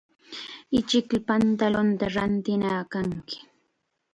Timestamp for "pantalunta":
1.27-2.05